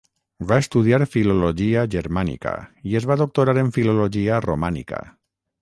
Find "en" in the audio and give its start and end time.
3.67-3.73